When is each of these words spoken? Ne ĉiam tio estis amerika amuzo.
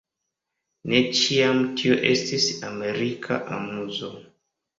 Ne 0.93 1.01
ĉiam 1.19 1.61
tio 1.81 1.99
estis 2.13 2.49
amerika 2.71 3.39
amuzo. 3.61 4.11